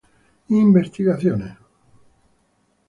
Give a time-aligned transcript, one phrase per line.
[0.63, 1.51] Investigaciones